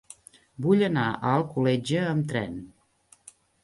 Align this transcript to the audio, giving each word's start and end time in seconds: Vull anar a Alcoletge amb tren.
Vull 0.65 0.81
anar 0.87 1.05
a 1.13 1.35
Alcoletge 1.35 2.03
amb 2.09 2.29
tren. 2.35 2.61